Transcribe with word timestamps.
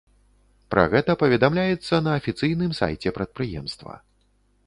Пра 0.73 0.83
гэта 0.93 1.11
паведамляецца 1.23 1.99
на 2.07 2.15
афіцыйным 2.19 2.71
сайце 2.79 3.13
прадпрыемства. 3.17 3.93